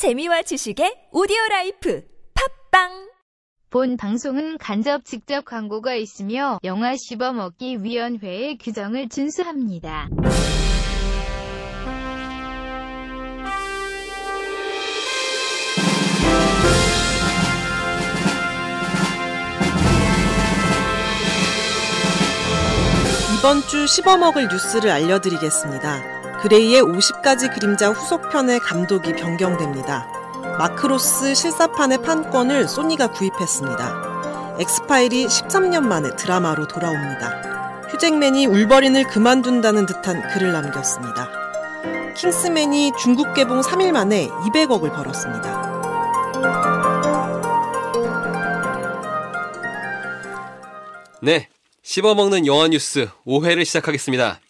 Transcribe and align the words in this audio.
재미와 0.00 0.40
지식의 0.40 1.08
오디오 1.12 1.36
라이프 1.50 2.02
팟빵 2.70 3.10
본 3.68 3.98
방송은 3.98 4.56
간접 4.56 5.04
직접 5.04 5.44
광고가 5.44 5.94
있으며 5.94 6.58
영화 6.64 6.96
씹어먹기 6.96 7.84
위원회의 7.84 8.56
규정을 8.56 9.10
준수합니다. 9.10 10.08
이번 23.36 23.60
주 23.68 23.86
씹어먹을 23.86 24.48
뉴스를 24.48 24.88
알려드리겠습니다. 24.92 26.19
그레이의 26.42 26.82
50가지 26.82 27.52
그림자 27.52 27.90
후속편의 27.90 28.60
감독이 28.60 29.12
변경됩니다. 29.12 30.06
마크로스 30.58 31.34
실사판의 31.34 32.02
판권을 32.02 32.66
소니가 32.66 33.08
구입했습니다. 33.12 34.56
엑스파일이 34.58 35.26
13년 35.26 35.82
만에 35.82 36.16
드라마로 36.16 36.66
돌아옵니다. 36.66 37.88
휴잭맨이 37.90 38.46
울버린을 38.46 39.04
그만둔다는 39.08 39.84
듯한 39.84 40.28
글을 40.28 40.52
남겼습니다. 40.52 41.28
킹스맨이 42.16 42.92
중국 42.98 43.34
개봉 43.34 43.60
3일 43.60 43.92
만에 43.92 44.28
200억을 44.28 44.94
벌었습니다. 44.94 45.70
네, 51.22 51.48
씹어먹는 51.82 52.46
영화 52.46 52.68
뉴스 52.68 53.08
5회를 53.26 53.64
시작하겠습니다. 53.64 54.40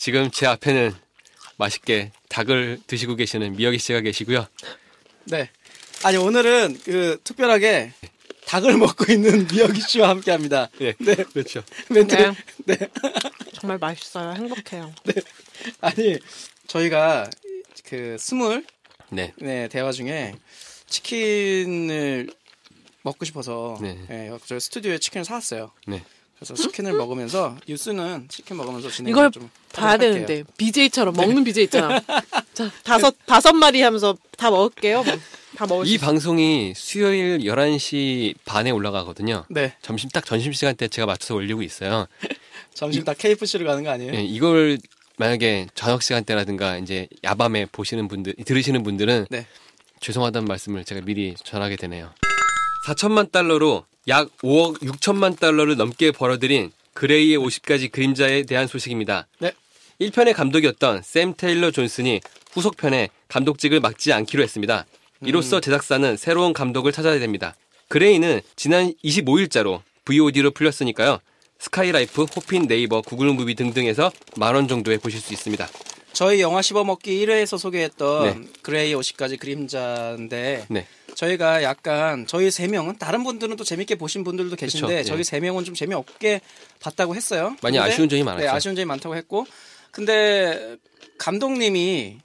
지금 0.00 0.30
제 0.30 0.46
앞에는 0.46 0.94
맛있게 1.58 2.10
닭을 2.30 2.80
드시고 2.86 3.16
계시는 3.16 3.56
미역이 3.56 3.76
씨가 3.76 4.00
계시고요. 4.00 4.46
네. 5.24 5.50
아니 6.04 6.16
오늘은 6.16 6.80
그 6.84 7.20
특별하게 7.22 7.92
닭을 8.46 8.78
먹고 8.78 9.12
있는 9.12 9.46
미역이 9.52 9.78
씨와 9.78 10.08
함께합니다. 10.08 10.70
예, 10.80 10.94
네. 10.98 11.16
그렇죠. 11.16 11.62
멘트. 11.92 12.16
네. 12.16 12.32
네. 12.64 12.88
정말 13.52 13.76
맛있어요. 13.76 14.32
행복해요. 14.36 14.90
아니 15.82 16.18
저희가 16.66 17.28
그 17.84 18.16
스물 18.18 18.64
네, 19.10 19.34
네, 19.36 19.68
대화 19.68 19.92
중에 19.92 20.34
치킨을 20.86 22.30
먹고 23.02 23.26
싶어서 23.26 23.76
네. 23.82 23.98
네, 24.08 24.30
저희 24.46 24.60
스튜디오에 24.60 24.96
치킨을 24.96 25.26
사왔어요. 25.26 25.72
네. 25.86 26.02
그래서 26.40 26.54
치킨을 26.54 26.94
먹으면서 26.94 27.54
뉴스는 27.68 28.26
치킨 28.28 28.56
먹으면서 28.56 28.90
진행 28.90 29.10
이걸 29.10 29.30
좀 29.30 29.50
봐야 29.74 29.98
되는데 29.98 30.36
할게요. 30.36 30.44
BJ처럼 30.56 31.14
먹는 31.14 31.44
BJ 31.44 31.64
있잖아. 31.64 32.00
자 32.54 32.70
다섯, 32.82 33.14
다섯 33.26 33.52
마리 33.52 33.82
하면서 33.82 34.16
다 34.38 34.50
먹을게요. 34.50 35.02
뭐. 35.02 35.14
다 35.56 35.66
먹을 35.66 35.84
수 35.84 35.92
이. 35.92 35.98
방송이 35.98 36.72
수요일 36.74 37.40
11시 37.40 38.34
반에 38.46 38.70
올라가거든요. 38.70 39.44
네. 39.50 39.74
점심 39.82 40.08
딱 40.08 40.24
점심 40.24 40.54
시간 40.54 40.74
때 40.74 40.88
제가 40.88 41.04
맞춰서 41.04 41.34
올리고 41.34 41.62
있어요. 41.62 42.06
점심 42.72 43.04
다 43.04 43.12
KFC를 43.12 43.66
가는 43.66 43.84
거 43.84 43.90
아니에요? 43.90 44.14
예, 44.14 44.22
이걸 44.22 44.78
만약에 45.18 45.66
저녁 45.74 46.02
시간 46.02 46.24
대라든가 46.24 46.78
이제 46.78 47.06
야밤에 47.22 47.66
보시는 47.66 48.08
분들 48.08 48.36
들으시는 48.46 48.82
분들은 48.82 49.26
네. 49.28 49.46
죄송하다는 50.00 50.48
말씀을 50.48 50.84
제가 50.86 51.02
미리 51.02 51.34
전하게 51.44 51.76
되네요. 51.76 52.14
4천만 52.86 53.30
달러로 53.30 53.84
약 54.08 54.28
5억 54.38 54.80
6천만 54.80 55.38
달러를 55.38 55.76
넘게 55.76 56.10
벌어들인 56.12 56.72
그레이의 56.94 57.38
50가지 57.38 57.90
그림자에 57.90 58.42
대한 58.44 58.66
소식입니다. 58.66 59.26
네. 59.38 59.52
1편의 60.00 60.34
감독이었던 60.34 61.02
샘 61.02 61.34
테일러 61.34 61.70
존슨이 61.70 62.20
후속편에 62.52 63.10
감독직을 63.28 63.80
맡지 63.80 64.12
않기로 64.12 64.42
했습니다. 64.42 64.86
이로써 65.22 65.56
음. 65.56 65.60
제작사는 65.60 66.16
새로운 66.16 66.52
감독을 66.52 66.92
찾아야 66.92 67.18
됩니다. 67.18 67.54
그레이는 67.88 68.40
지난 68.56 68.92
25일자로 69.04 69.82
VOD로 70.04 70.52
풀렸으니까요. 70.52 71.20
스카이라이프, 71.58 72.24
호핀, 72.24 72.66
네이버, 72.66 73.02
구글 73.02 73.32
무비 73.34 73.54
등등에서 73.54 74.10
만 74.36 74.54
원 74.54 74.66
정도에 74.66 74.96
보실 74.96 75.20
수 75.20 75.34
있습니다. 75.34 75.68
저희 76.14 76.40
영화 76.40 76.62
씹어먹기 76.62 77.24
1회에서 77.26 77.58
소개했던 77.58 78.24
네. 78.42 78.48
그레이 78.62 78.94
50가지 78.94 79.38
그림자인데 79.38 80.64
네. 80.68 80.86
저희가 81.24 81.62
약간 81.62 82.26
저희 82.26 82.50
세 82.50 82.66
명은 82.66 82.96
다른 82.98 83.24
분들은 83.24 83.56
또 83.56 83.64
재밌게 83.64 83.96
보신 83.96 84.24
분들도 84.24 84.56
계신데 84.56 84.86
그쵸, 84.86 84.98
예. 84.98 85.02
저희 85.02 85.22
세 85.22 85.38
명은 85.38 85.64
좀 85.64 85.74
재미없게 85.74 86.40
봤다고 86.80 87.14
했어요. 87.14 87.56
많이 87.62 87.76
근데- 87.76 87.92
아쉬운 87.92 88.08
점이 88.08 88.22
많았죠. 88.22 88.42
네, 88.44 88.48
아쉬운 88.50 88.74
점이 88.74 88.86
많다고 88.86 89.16
했고 89.16 89.46
근데 89.90 90.76
감독님이 91.18 92.16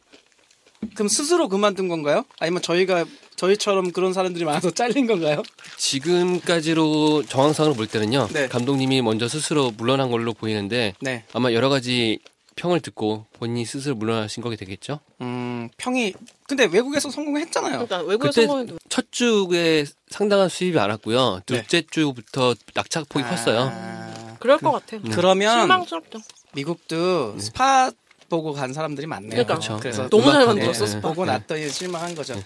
그럼 0.94 1.10
스스로 1.10 1.50
그만둔 1.50 1.90
건가요? 1.90 2.24
아니면 2.40 2.62
저희가 2.62 3.04
저희처럼 3.36 3.92
그런 3.92 4.14
사람들이 4.14 4.46
많아서 4.46 4.72
잘린 4.72 5.08
건가요? 5.08 5.44
지금까지로 5.78 7.24
정황상으로 7.28 7.74
볼 7.76 7.88
때는요. 7.88 8.30
네. 8.32 8.48
감독님이 8.48 9.02
먼저 9.02 9.28
스스로 9.28 9.72
물러난 9.72 10.10
걸로 10.10 10.34
보이는데 10.34 10.94
네. 11.02 11.26
아마 11.34 11.52
여러 11.52 11.68
가지 11.68 12.20
평을 12.56 12.80
듣고 12.80 13.26
본인이 13.34 13.66
스스로 13.66 13.96
물러나신 13.96 14.42
거게 14.42 14.56
되겠죠. 14.56 15.00
음, 15.22 15.70
평이 15.78 16.14
근데 16.48 16.66
외국에서 16.66 17.10
성공했잖아요. 17.10 17.86
그러니까 17.86 17.98
외국에 18.02 18.30
그때 18.30 18.42
성공해도 18.46 18.78
첫 18.88 19.12
주에 19.12 19.86
상당한 20.10 20.48
수입이 20.50 20.76
많았고요. 20.76 21.42
둘째 21.46 21.84
주부터 21.90 22.56
낙차폭이 22.74 23.26
컸어요. 23.26 23.66
네. 23.66 23.72
아, 23.74 24.38
그럴 24.40 24.58
것 24.58 24.72
같아. 24.72 24.98
그러면 25.14 25.60
실망스럽죠. 25.62 26.20
미국도 26.54 27.40
스팟 27.40 27.92
보고 28.30 28.54
간 28.54 28.74
사람들이 28.74 29.06
많네요. 29.06 29.30
그러니까. 29.32 29.56
그렇죠. 29.56 29.78
그래서 29.80 30.04
네. 30.04 30.10
너무 30.10 30.32
잘. 30.32 30.46
만들었어, 30.46 30.86
네. 30.86 31.02
보고 31.02 31.26
네. 31.26 31.34
났더니 31.34 31.70
실망한 31.70 32.16
거죠. 32.16 32.42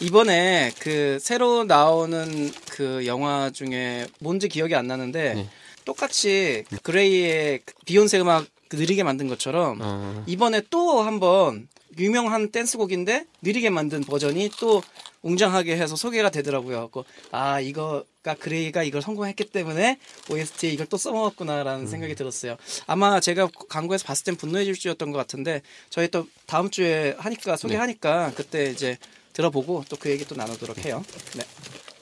이번에 0.00 0.72
그 0.78 1.18
새로 1.20 1.64
나오는 1.64 2.52
그 2.68 3.06
영화 3.06 3.50
중에 3.50 4.06
뭔지 4.20 4.48
기억이 4.48 4.74
안 4.74 4.88
나는데 4.88 5.34
네. 5.34 5.48
똑같이 5.84 6.64
그레이의 6.82 7.60
그 7.64 7.74
비욘세 7.86 8.20
음악 8.20 8.44
그 8.44 8.51
느리게 8.76 9.02
만든 9.02 9.28
것처럼 9.28 9.78
어, 9.80 10.24
이번에 10.26 10.62
또 10.70 11.02
한번 11.02 11.68
유명한 11.98 12.50
댄스곡인데 12.50 13.26
느리게 13.42 13.70
만든 13.70 14.00
버전이 14.02 14.50
또 14.58 14.82
웅장하게 15.22 15.76
해서 15.76 15.94
소개가 15.94 16.30
되더라고요. 16.30 16.88
그, 16.88 17.02
아 17.30 17.60
이거가 17.60 18.34
그레이가 18.38 18.82
이걸 18.82 19.02
성공했기 19.02 19.44
때문에 19.50 19.98
OST에 20.30 20.70
이걸 20.70 20.86
또 20.86 20.96
써먹었구나라는 20.96 21.86
생각이 21.86 22.14
들었어요. 22.14 22.56
아마 22.86 23.20
제가 23.20 23.48
광고에서 23.68 24.04
봤을 24.04 24.24
땐 24.24 24.36
분노의 24.36 24.64
질주였던 24.64 25.12
것 25.12 25.18
같은데 25.18 25.62
저희 25.90 26.08
또 26.08 26.26
다음 26.46 26.70
주에 26.70 27.14
하니까 27.18 27.56
소개하니까 27.56 28.32
그때 28.34 28.64
이제 28.70 28.98
들어보고 29.32 29.84
또 29.88 29.96
그 29.96 30.10
얘기 30.10 30.24
또 30.26 30.34
나누도록 30.34 30.84
해요. 30.84 31.04
네. 31.36 31.44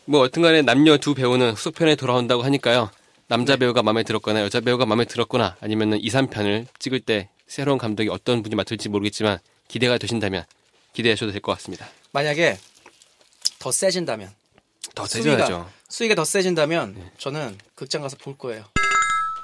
뭐 0.06 0.20
어튼간에 0.22 0.62
남녀 0.62 0.96
두 0.96 1.14
배우는 1.14 1.52
후속편에 1.52 1.96
돌아온다고 1.96 2.42
하니까요. 2.42 2.90
남자 3.30 3.56
배우가 3.56 3.84
마음에 3.84 4.02
들었거나 4.02 4.42
여자 4.42 4.60
배우가 4.60 4.86
마음에 4.86 5.04
들었거나 5.04 5.56
아니면은 5.60 6.00
2, 6.00 6.08
3편을 6.08 6.66
찍을 6.80 6.98
때 6.98 7.28
새로운 7.46 7.78
감독이 7.78 8.08
어떤 8.08 8.42
분이 8.42 8.56
맡을지 8.56 8.88
모르겠지만 8.88 9.38
기대가 9.68 9.98
되신다면 9.98 10.44
기대하셔도 10.94 11.30
될 11.30 11.40
것 11.40 11.52
같습니다. 11.52 11.88
만약에 12.10 12.58
더 13.60 13.70
세진다면 13.70 14.30
더 14.96 15.06
세져야죠. 15.06 15.70
수위가 15.88 16.16
더 16.16 16.24
세진다면 16.24 17.12
저는 17.18 17.56
극장 17.76 18.02
가서 18.02 18.16
볼 18.16 18.36
거예요. 18.36 18.64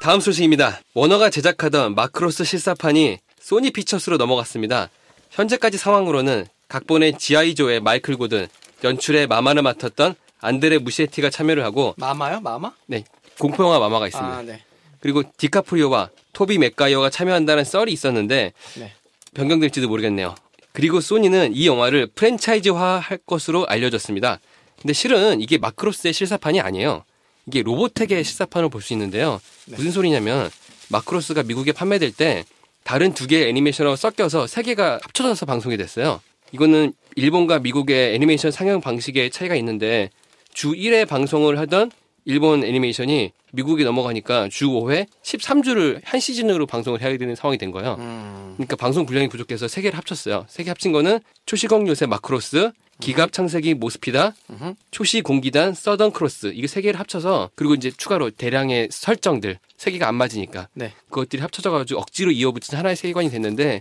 다음 0.00 0.18
소식입니다. 0.18 0.80
워너가 0.94 1.30
제작하던 1.30 1.94
마크로스 1.94 2.42
실사판이 2.42 3.18
소니 3.38 3.70
픽처스로 3.70 4.16
넘어갔습니다. 4.16 4.90
현재까지 5.30 5.78
상황으로는 5.78 6.46
각본의 6.68 7.18
지아이조의 7.18 7.78
마이클 7.80 8.16
고든, 8.16 8.48
연출의 8.82 9.28
마마를 9.28 9.62
맡았던 9.62 10.16
안드레 10.40 10.78
무시에티가 10.78 11.30
참여를 11.30 11.62
하고 11.64 11.94
마마요? 11.98 12.40
마마? 12.40 12.72
네, 12.86 13.04
공포영화 13.38 13.78
마마가 13.78 14.06
있습니다. 14.06 14.36
아, 14.36 14.42
네. 14.42 14.62
그리고 15.00 15.22
디카프리오와 15.36 16.10
토비 16.32 16.58
맥과이어가 16.58 17.10
참여한다는 17.10 17.64
썰이 17.64 17.92
있었는데 17.92 18.52
네. 18.78 18.92
변경될지도 19.34 19.88
모르겠네요. 19.88 20.34
그리고 20.72 21.00
소니는 21.00 21.54
이 21.54 21.66
영화를 21.66 22.06
프랜차이즈화 22.08 22.98
할 22.98 23.18
것으로 23.18 23.66
알려졌습니다. 23.66 24.40
근데 24.80 24.92
실은 24.92 25.40
이게 25.40 25.58
마크로스의 25.58 26.12
실사판이 26.12 26.60
아니에요. 26.60 27.04
이게 27.46 27.62
로보텍의 27.62 28.24
실사판을 28.24 28.68
볼 28.68 28.82
수 28.82 28.92
있는데요. 28.92 29.40
무슨 29.66 29.90
소리냐면 29.90 30.50
마크로스가 30.88 31.44
미국에 31.44 31.72
판매될 31.72 32.12
때 32.12 32.44
다른 32.84 33.14
두 33.14 33.26
개의 33.26 33.48
애니메이션하고 33.48 33.96
섞여서 33.96 34.46
세 34.46 34.62
개가 34.62 35.00
합쳐져서 35.02 35.46
방송이 35.46 35.76
됐어요. 35.76 36.20
이거는 36.52 36.92
일본과 37.16 37.58
미국의 37.58 38.14
애니메이션 38.14 38.50
상영 38.50 38.80
방식의 38.80 39.30
차이가 39.30 39.54
있는데 39.56 40.10
주 40.52 40.72
1회 40.72 41.08
방송을 41.08 41.58
하던 41.60 41.90
일본 42.26 42.64
애니메이션이 42.64 43.32
미국에 43.52 43.84
넘어가니까 43.84 44.48
주 44.50 44.66
5회 44.66 45.06
13주를 45.22 46.00
한 46.04 46.20
시즌으로 46.20 46.66
방송을 46.66 47.00
해야 47.00 47.16
되는 47.16 47.34
상황이 47.34 47.56
된 47.56 47.70
거예요. 47.70 47.94
음. 48.00 48.54
그러니까 48.56 48.76
방송 48.76 49.06
분량이 49.06 49.28
부족해서 49.28 49.68
세 49.68 49.80
개를 49.80 49.96
합쳤어요. 49.96 50.44
세 50.48 50.64
개 50.64 50.70
합친 50.70 50.92
거는 50.92 51.20
초시공 51.46 51.86
요새 51.88 52.06
마크로스, 52.06 52.72
기갑 53.00 53.32
창세기 53.32 53.74
모스피다, 53.74 54.34
음흠. 54.50 54.74
초시공 54.90 55.20
기단 55.22 55.72
서던 55.74 56.10
크로스 56.12 56.52
이게 56.54 56.66
세 56.66 56.80
개를 56.80 56.98
합쳐서 56.98 57.50
그리고 57.54 57.74
이제 57.74 57.90
추가로 57.96 58.30
대량의 58.30 58.88
설정들 58.90 59.58
세 59.76 59.90
개가 59.92 60.08
안 60.08 60.16
맞으니까 60.16 60.68
네. 60.74 60.92
그것들이 61.10 61.40
합쳐져 61.42 61.70
가지고 61.70 62.00
억지로 62.00 62.30
이어붙인 62.32 62.76
하나의 62.76 62.96
세계관이 62.96 63.30
됐는데 63.30 63.80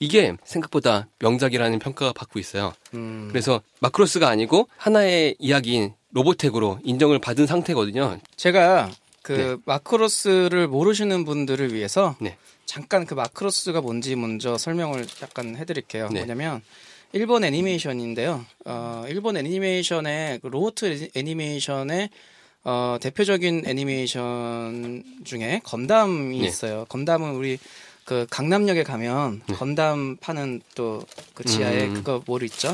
이게 0.00 0.36
생각보다 0.44 1.06
명작이라는 1.20 1.78
평가가 1.78 2.12
받고 2.12 2.38
있어요. 2.38 2.74
음. 2.94 3.28
그래서 3.30 3.62
마크로스가 3.80 4.28
아니고 4.28 4.68
하나의 4.76 5.36
이야기인 5.38 5.94
로보텍으로 6.16 6.78
인정을 6.82 7.18
받은 7.18 7.46
상태거든요. 7.46 8.18
제가 8.36 8.90
그 9.22 9.32
네. 9.32 9.56
마크로스를 9.66 10.66
모르시는 10.68 11.24
분들을 11.26 11.74
위해서 11.74 12.16
네. 12.20 12.36
잠깐 12.64 13.04
그 13.06 13.12
마크로스가 13.14 13.80
뭔지 13.82 14.16
먼저 14.16 14.56
설명을 14.56 15.06
약간 15.22 15.56
해드릴게요. 15.56 16.08
네. 16.10 16.20
뭐냐면 16.20 16.62
일본 17.12 17.44
애니메이션인데요. 17.44 18.44
어, 18.64 19.04
일본 19.08 19.36
애니메이션의 19.36 20.40
그 20.40 20.46
로보트 20.48 20.86
애니- 20.86 21.10
애니메이션의 21.16 22.08
어, 22.64 22.96
대표적인 23.00 23.64
애니메이션 23.66 25.04
중에 25.24 25.60
건담이 25.64 26.40
네. 26.40 26.46
있어요. 26.46 26.84
건담은 26.88 27.34
우리 27.34 27.58
그 28.04 28.26
강남역에 28.30 28.84
가면 28.84 29.42
건담 29.58 30.16
파는 30.16 30.62
또 30.74 31.04
그 31.34 31.44
지하에 31.44 31.84
음. 31.88 31.94
그거 31.94 32.22
뭐로 32.24 32.46
있죠? 32.46 32.72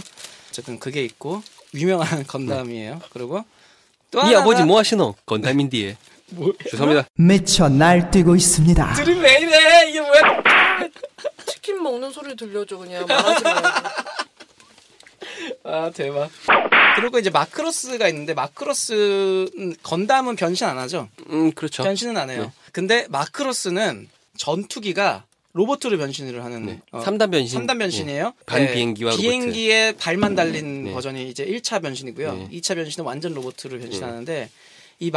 어쨌든 0.48 0.78
그게 0.78 1.02
있고 1.04 1.42
유명한 1.74 2.24
건담이에요. 2.26 3.00
그리고 3.12 3.44
또 4.10 4.18
이 4.18 4.22
하나가 4.24 4.40
아버지 4.42 4.62
뭐 4.64 4.78
하시노? 4.78 5.14
건담인디에. 5.26 5.96
죄송합니다. 6.70 7.08
미쳐 7.14 7.68
날뛰고 7.68 8.36
있습니다. 8.36 8.94
드림 8.94 9.20
왜 9.20 9.38
이래? 9.40 9.88
이게 9.90 10.00
뭐야? 10.00 10.42
치킨 11.46 11.82
먹는 11.82 12.10
소리 12.12 12.34
들려줘 12.36 12.76
그냥 12.78 13.06
말하지 13.06 13.44
말고. 13.44 13.68
아 15.64 15.90
대박. 15.94 16.30
그리고 16.96 17.18
이제 17.18 17.30
마크로스가 17.30 18.08
있는데 18.08 18.34
마크로스는 18.34 19.76
건담은 19.82 20.36
변신 20.36 20.66
안 20.66 20.78
하죠. 20.78 21.08
음, 21.30 21.52
그렇죠. 21.52 21.82
변신은 21.82 22.16
안 22.16 22.30
해요. 22.30 22.42
네. 22.44 22.50
근데 22.72 23.06
마크로스는 23.08 24.08
전투기가 24.36 25.24
로봇으로 25.54 25.98
변신을 25.98 26.42
하는 26.44 26.66
네. 26.66 26.80
어, 26.92 27.00
3단 27.02 27.30
변신. 27.30 27.58
삼단 27.58 27.78
변신이에요. 27.78 28.32
반 28.46 28.64
네. 28.64 28.72
비행기와. 28.72 29.14
비행기에 29.16 29.92
발만 29.98 30.34
달린 30.34 30.84
네. 30.84 30.92
버전이 30.92 31.28
이제 31.28 31.44
1차 31.44 31.82
변신이고요. 31.82 32.34
네. 32.34 32.48
2차 32.52 32.74
변신은 32.74 33.04
완전 33.06 33.34
로봇으로 33.34 33.78
변신하는데 33.78 34.48
이 35.00 35.10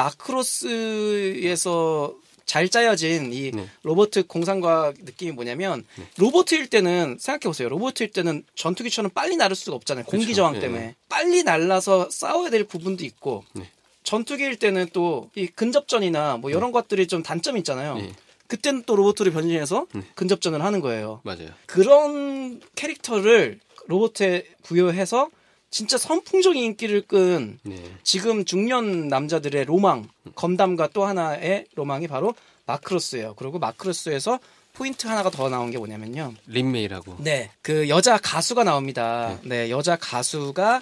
마크로스에서 0.85 2.15
잘 2.45 2.69
짜여진 2.69 3.33
이 3.33 3.51
네. 3.51 3.67
로봇 3.81 4.11
공상과학 4.27 4.95
느낌이 5.03 5.31
뭐냐면 5.31 5.83
로봇일 6.17 6.67
때는 6.67 7.17
생각해 7.19 7.49
보세요. 7.49 7.69
로봇일 7.69 8.11
때는 8.11 8.43
전투기처럼 8.55 9.09
빨리 9.11 9.35
날을 9.35 9.55
수가 9.55 9.75
없잖아요. 9.77 10.05
공기 10.05 10.25
그렇죠. 10.25 10.41
저항 10.41 10.53
네. 10.53 10.59
때문에 10.59 10.95
빨리 11.09 11.43
날라서 11.43 12.09
싸워야 12.11 12.49
될 12.51 12.65
부분도 12.65 13.03
있고 13.05 13.43
네. 13.53 13.69
전투기일 14.03 14.57
때는 14.57 14.87
또 14.93 15.29
이 15.35 15.47
근접전이나 15.47 16.37
뭐 16.37 16.51
이런 16.51 16.71
것들이 16.71 17.07
좀 17.07 17.23
단점이 17.23 17.59
있잖아요. 17.61 17.99
네. 18.47 18.55
그때는 18.55 18.83
또 18.85 18.95
로봇으로 18.95 19.31
변신해서 19.31 19.87
네. 19.93 20.01
근접전을 20.15 20.63
하는 20.63 20.81
거예요. 20.81 21.21
맞아요. 21.23 21.49
그런 21.65 22.61
캐릭터를 22.75 23.59
로봇에 23.87 24.45
부여해서 24.63 25.29
진짜 25.69 25.97
선풍적인 25.97 26.63
인기를 26.63 27.01
끈 27.01 27.59
네. 27.63 27.83
지금 28.03 28.45
중년 28.45 29.07
남자들의 29.07 29.65
로망, 29.65 30.07
건담과 30.35 30.89
또 30.93 31.05
하나의 31.05 31.65
로망이 31.75 32.07
바로 32.07 32.33
마크로스예요. 32.65 33.35
그리고 33.35 33.59
마크로스에서 33.59 34.39
포인트 34.73 35.07
하나가 35.07 35.29
더 35.29 35.49
나온 35.49 35.71
게 35.71 35.77
뭐냐면요. 35.77 36.33
린메이라고. 36.47 37.17
네, 37.19 37.51
그 37.61 37.87
여자 37.89 38.17
가수가 38.17 38.63
나옵니다. 38.63 39.39
네, 39.43 39.69
여자 39.69 39.95
가수가 39.95 40.81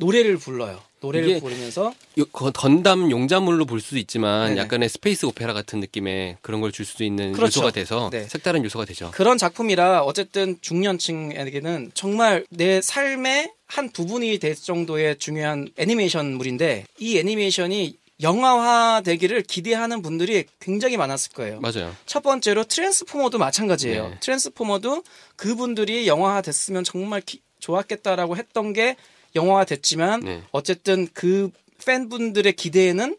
노래를 0.00 0.38
불러요. 0.38 0.80
노래를 1.02 1.40
부르면서 1.40 1.94
요- 2.18 2.24
거- 2.32 2.50
건담 2.50 3.10
용자물로 3.10 3.64
볼 3.64 3.80
수도 3.80 3.96
있지만 3.98 4.48
네네. 4.50 4.60
약간의 4.62 4.88
스페이스 4.90 5.24
오페라 5.26 5.52
같은 5.54 5.80
느낌의 5.80 6.36
그런 6.42 6.60
걸 6.60 6.72
줄 6.72 6.84
수도 6.84 7.04
있는 7.04 7.32
그렇죠. 7.32 7.60
요소가 7.60 7.70
돼서 7.72 8.10
네. 8.12 8.24
색다른 8.28 8.64
요소가 8.64 8.84
되죠. 8.84 9.10
그런 9.12 9.38
작품이라 9.38 10.02
어쨌든 10.02 10.58
중년층에게는 10.60 11.92
정말 11.94 12.44
내 12.50 12.80
삶의 12.80 13.50
한 13.66 13.90
부분이 13.90 14.38
될 14.38 14.54
정도의 14.54 15.18
중요한 15.18 15.68
애니메이션물인데 15.76 16.84
이 16.98 17.18
애니메이션이 17.18 17.96
영화화 18.22 19.00
되기를 19.02 19.42
기대하는 19.44 20.02
분들이 20.02 20.44
굉장히 20.60 20.98
많았을 20.98 21.32
거예요. 21.32 21.60
맞아요. 21.60 21.94
첫 22.04 22.22
번째로 22.22 22.64
트랜스포머도 22.64 23.38
마찬가지예요. 23.38 24.08
네. 24.10 24.16
트랜스포머도 24.20 25.02
그분들이 25.36 26.06
영화화 26.06 26.42
됐으면 26.42 26.84
정말 26.84 27.22
기- 27.22 27.40
좋았겠다라고 27.60 28.36
했던 28.36 28.72
게 28.74 28.96
영화화 29.34 29.64
됐지만 29.64 30.20
네. 30.20 30.42
어쨌든 30.52 31.08
그 31.12 31.50
팬분들의 31.84 32.52
기대에는 32.52 33.16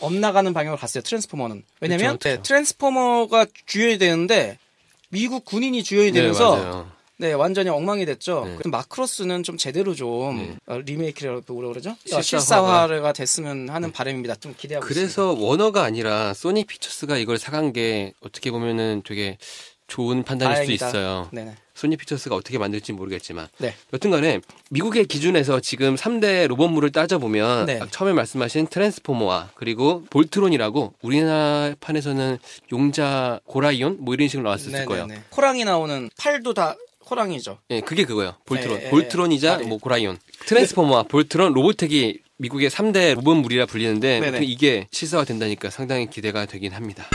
엇나가는 0.00 0.52
방향으로 0.52 0.78
갔어요. 0.78 1.02
트랜스포머는. 1.02 1.62
왜냐면 1.80 2.18
그쵸. 2.18 2.28
네, 2.28 2.42
트랜스포머가 2.42 3.46
주연이 3.66 3.98
되는데 3.98 4.58
미국 5.08 5.44
군인이 5.44 5.82
주연이 5.82 6.12
네, 6.12 6.20
되면서. 6.20 6.86
네, 7.18 7.32
완전히 7.32 7.70
엉망이 7.70 8.04
됐죠. 8.04 8.44
네. 8.44 8.56
그럼 8.56 8.72
마크로스는 8.72 9.42
좀 9.42 9.56
제대로 9.56 9.94
좀 9.94 10.36
네. 10.36 10.56
어, 10.66 10.76
리메이크라고 10.78 11.54
뭐라 11.54 11.70
그러죠? 11.70 11.96
실사화가. 12.04 12.22
실사화가 12.22 13.12
됐으면 13.14 13.70
하는 13.70 13.90
바람입니다. 13.90 14.34
좀 14.34 14.54
기대하고 14.54 14.86
그래서 14.86 15.32
워너가 15.32 15.82
아니라 15.82 16.34
소니 16.34 16.64
픽처스가 16.64 17.16
이걸 17.16 17.38
사간 17.38 17.72
게 17.72 18.12
어떻게 18.20 18.50
보면은 18.50 19.00
되게 19.02 19.38
좋은 19.86 20.24
판단일 20.24 20.56
다행이다. 20.56 20.86
수도 20.86 20.98
있어요. 20.98 21.28
네네. 21.32 21.54
소니 21.76 21.96
픽처스가 21.96 22.34
어떻게 22.34 22.58
만들지 22.58 22.92
모르겠지만 22.92 23.48
네. 23.58 23.74
여튼간에 23.92 24.40
미국의 24.70 25.04
기준에서 25.04 25.60
지금 25.60 25.94
3대 25.94 26.48
로봇물을 26.48 26.90
따져보면 26.90 27.66
네. 27.66 27.78
아, 27.80 27.86
처음에 27.90 28.12
말씀하신 28.14 28.66
트랜스포머와 28.68 29.50
그리고 29.54 30.04
볼트론이라고 30.10 30.94
우리나라 31.02 31.74
판에서는 31.80 32.38
용자 32.72 33.40
고라이온 33.44 33.98
뭐 34.00 34.14
이런 34.14 34.26
식으로 34.26 34.44
나왔을 34.44 34.72
네네네. 34.72 34.86
거예요. 34.86 35.06
호랑이 35.36 35.64
나오는 35.64 36.10
팔도 36.18 36.54
다 36.54 36.76
호랑이죠. 37.08 37.58
예, 37.70 37.80
그게 37.82 38.04
그거예요. 38.04 38.34
볼트론. 38.46 38.80
예, 38.80 38.86
예, 38.86 38.90
볼트론이자 38.90 39.60
예. 39.62 39.66
뭐 39.66 39.78
고라이온. 39.78 40.18
트랜스포머와 40.46 41.04
볼트론, 41.04 41.52
로보텍이 41.52 42.14
미국의 42.38 42.68
3대 42.70 43.14
로봇물이라 43.14 43.66
불리는데 43.66 44.40
이게 44.42 44.88
실사화 44.90 45.24
된다니까 45.24 45.70
상당히 45.70 46.08
기대가 46.10 46.46
되긴 46.46 46.72
합니다. 46.72 47.06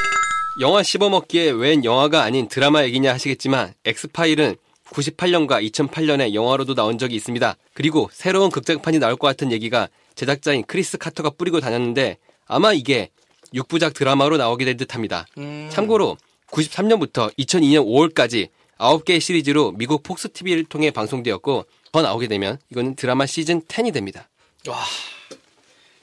영화 0.59 0.83
씹어먹기에 0.83 1.51
웬 1.51 1.85
영화가 1.85 2.23
아닌 2.23 2.47
드라마 2.47 2.83
얘기냐 2.83 3.13
하시겠지만 3.13 3.73
엑스파일은 3.85 4.57
98년과 4.85 5.65
2008년에 5.71 6.33
영화로도 6.33 6.75
나온 6.75 6.97
적이 6.97 7.15
있습니다. 7.15 7.55
그리고 7.73 8.09
새로운 8.11 8.49
극장판이 8.51 8.99
나올 8.99 9.15
것 9.15 9.27
같은 9.27 9.51
얘기가 9.51 9.87
제작자인 10.15 10.63
크리스 10.67 10.97
카터가 10.97 11.29
뿌리고 11.31 11.61
다녔는데 11.61 12.17
아마 12.45 12.73
이게 12.73 13.09
6부작 13.53 13.93
드라마로 13.93 14.35
나오게 14.35 14.65
될 14.65 14.75
듯합니다. 14.75 15.25
음. 15.37 15.69
참고로 15.71 16.17
93년부터 16.47 17.33
2002년 17.37 17.85
5월까지 17.85 18.49
9개의 18.77 19.21
시리즈로 19.21 19.71
미국 19.71 20.03
폭스 20.03 20.33
TV를 20.33 20.65
통해 20.65 20.91
방송되었고 20.91 21.65
더 21.93 22.01
나오게 22.01 22.27
되면 22.27 22.57
이거는 22.71 22.95
드라마 22.95 23.25
시즌 23.25 23.61
10이 23.61 23.93
됩니다. 23.93 24.27
와, 24.67 24.83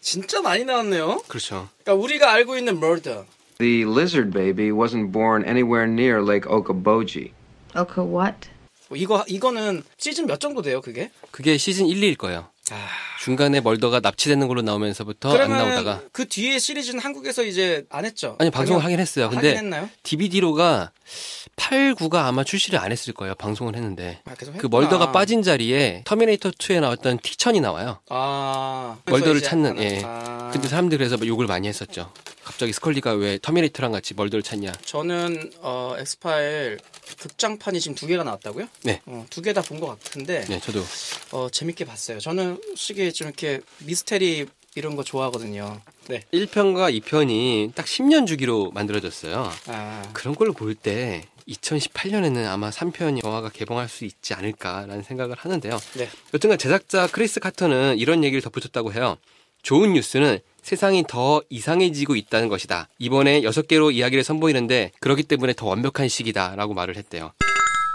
진짜 0.01 0.41
많이 0.41 0.65
나왔네요. 0.65 1.23
그렇죠. 1.29 1.69
그러니까 1.83 2.03
우리가 2.03 2.33
알고 2.33 2.57
있는 2.57 2.81
머더, 2.81 3.27
The 3.60 3.86
lizard 3.86 4.32
baby 4.32 4.72
wasn't 4.72 5.12
born 5.12 5.44
anywhere 5.46 5.88
near 5.88 6.22
Lake 6.22 6.46
Okoboji. 6.46 7.32
Okay, 7.76 8.04
what? 8.04 8.50
뭐 8.90 8.98
이거 8.98 9.24
이거는 9.28 9.84
시즌 9.98 10.26
몇 10.28 10.40
정도 10.40 10.62
돼요? 10.62 10.82
그게? 10.82 11.12
그게 11.32 11.58
시즌 11.58 11.88
1, 11.88 12.02
2일 12.02 12.18
거예요. 12.18 12.48
아, 12.71 12.89
중간에 13.23 13.61
멀더가 13.61 14.01
납치되는 14.01 14.47
걸로 14.49 14.63
나오면서부터 14.63 15.37
안 15.37 15.51
나오다가 15.51 16.03
그 16.13 16.29
뒤에 16.29 16.59
시리즈는 16.59 17.01
한국에서 17.01 17.43
이제 17.45 17.85
안 17.91 18.05
했죠? 18.05 18.37
아니 18.39 18.51
방송을 18.51 18.83
하긴 18.85 19.01
했어요. 19.01 19.27
하긴 19.27 19.41
근데 19.41 19.57
했나요? 19.57 19.89
DVD로가 20.03 20.93
8, 21.57 21.95
9가 21.95 22.27
아마 22.27 22.45
출시를 22.45 22.79
안 22.79 22.93
했을 22.93 23.13
거예요. 23.13 23.35
방송을 23.35 23.75
했는데. 23.75 24.21
아, 24.25 24.35
그. 24.59 24.67
멀더가 24.67 25.13
빠진 25.13 25.43
자리에 25.43 26.03
터미네이터 26.05 26.51
2에 26.51 26.81
나왔던 26.81 27.19
T천이 27.23 27.61
나와요. 27.61 28.01
아, 28.11 28.97
멀더를 29.07 29.43
찾는, 29.43 29.83
예. 29.83 30.03
아, 30.05 30.51
근데 30.53 30.69
사람들이 30.69 30.99
그래서 30.99 31.27
욕을 31.27 31.47
많이 31.47 31.67
했었죠. 31.67 32.13
갑자기 32.45 32.73
스컬리가 32.73 33.13
왜 33.13 33.39
터미네이터랑 33.43 33.93
같이 33.93 34.15
멀더를 34.15 34.43
찾냐. 34.43 34.73
저는 34.85 35.51
어, 35.61 35.97
엑스파일 35.99 36.79
극장판이 37.21 37.81
지금 37.81 37.95
두 37.95 38.07
개가 38.07 38.25
나왔다고요? 38.25 38.67
네. 38.83 39.01
어, 39.07 39.27
두 39.31 39.43
개 39.43 39.53
다 39.53 39.63
본 39.63 39.81
것 39.81 39.87
같은데 39.87 40.45
네, 40.49 40.61
저도. 40.61 40.83
어, 41.33 41.49
재밌게 41.51 41.85
봤어요. 41.85 42.19
저는 42.21 42.61
솔직히 42.77 43.13
좀 43.13 43.29
이렇게 43.29 43.61
미스테리 43.79 44.47
이런 44.75 44.95
거 44.97 45.03
좋아하거든요. 45.03 45.81
네. 46.09 46.23
1편과 46.33 46.97
2편이 47.01 47.75
딱 47.75 47.87
10년 47.87 48.27
주기로 48.27 48.71
만들어졌어요. 48.73 49.51
아, 49.67 50.11
그런 50.13 50.35
걸 50.37 50.53
볼 50.53 50.75
때 50.75 51.25
2018년에는 51.49 52.47
아마 52.47 52.71
3편 52.71 53.25
영화가 53.25 53.49
개봉할 53.49 53.89
수 53.89 54.05
있지 54.05 54.35
않을까라는 54.35 55.03
생각을 55.03 55.37
하는데요. 55.39 55.79
네. 55.97 56.09
여튼간 56.35 56.59
제작자 56.59 57.07
크리스 57.09 57.41
카터는 57.41 57.99
이런 57.99 58.23
얘기를 58.23 58.41
덧붙였다고 58.43 58.93
해요. 58.93 59.17
좋은 59.63 59.93
뉴스는 59.93 60.39
세상이 60.63 61.05
더 61.09 61.43
이상해지고 61.49 62.17
있다는 62.17 62.49
것이다. 62.49 62.89
이번에 62.99 63.41
6개로 63.43 63.93
이야기를 63.93 64.23
선보이는데 64.23 64.93
그렇기 65.01 65.23
때문에 65.23 65.55
더 65.55 65.67
완벽한 65.67 66.09
시기다라고 66.09 66.75
말을 66.75 66.97
했대요. 66.97 67.33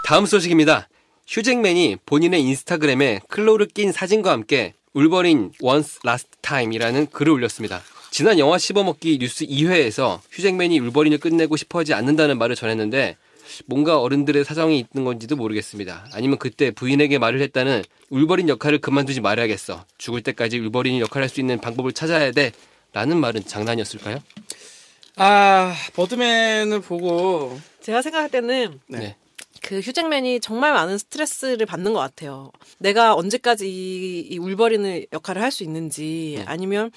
다음 0.06 0.26
소식입니다. 0.26 0.88
휴잭맨이 1.26 1.98
본인의 2.04 2.42
인스타그램에 2.42 3.20
클로를 3.28 3.66
낀 3.66 3.92
사진과 3.92 4.30
함께 4.30 4.74
울버린 4.92 5.52
once 5.62 5.98
last 6.06 6.28
time이라는 6.42 7.06
글을 7.06 7.32
올렸습니다. 7.32 7.80
지난 8.10 8.38
영화 8.38 8.58
씹어먹기 8.58 9.18
뉴스 9.18 9.44
2회에서 9.46 10.20
휴잭맨이 10.30 10.78
울버린을 10.80 11.18
끝내고 11.18 11.56
싶어 11.56 11.80
하지 11.80 11.94
않는다는 11.94 12.38
말을 12.38 12.54
전했는데 12.54 13.16
뭔가 13.66 14.00
어른들의 14.00 14.44
사정이 14.44 14.78
있는 14.92 15.04
건지도 15.04 15.36
모르겠습니다. 15.36 16.06
아니면 16.12 16.38
그때 16.38 16.70
부인에게 16.70 17.18
말을 17.18 17.40
했다는 17.40 17.82
울버린 18.10 18.48
역할을 18.48 18.78
그만두지 18.80 19.20
말아야겠어. 19.20 19.84
죽을 19.98 20.22
때까지 20.22 20.58
울버린이 20.58 21.00
역할을 21.00 21.24
할 21.24 21.28
수 21.28 21.40
있는 21.40 21.58
방법을 21.60 21.92
찾아야 21.92 22.30
돼. 22.32 22.52
라는 22.92 23.16
말은 23.18 23.44
장난이었을까요? 23.44 24.18
아 25.16 25.74
버드맨을 25.94 26.80
보고 26.80 27.58
제가 27.80 28.02
생각할 28.02 28.30
때는 28.30 28.80
네. 28.88 28.98
네. 28.98 29.16
그 29.62 29.80
휴잭맨이 29.80 30.40
정말 30.40 30.72
많은 30.74 30.98
스트레스를 30.98 31.64
받는 31.66 31.92
것 31.92 32.00
같아요. 32.00 32.50
내가 32.78 33.14
언제까지 33.14 33.68
이, 33.68 34.20
이 34.30 34.38
울버린의 34.38 35.06
역할을 35.12 35.40
할 35.42 35.50
수 35.50 35.62
있는지 35.62 36.34
네. 36.38 36.44
아니면 36.46 36.90